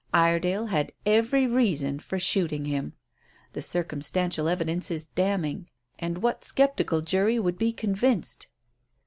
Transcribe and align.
Iredale 0.15 0.65
had 0.65 0.93
every 1.05 1.45
reason 1.45 1.99
for 1.99 2.17
shooting 2.17 2.65
him. 2.65 2.93
The 3.53 3.61
circumstantial 3.61 4.47
evidence 4.49 4.89
is 4.89 5.05
damning. 5.05 5.69
The 5.99 6.09
most 6.19 6.57
sceptical 6.57 7.01
jury 7.01 7.37
would 7.37 7.59
be 7.59 7.71
convinced." 7.71 8.47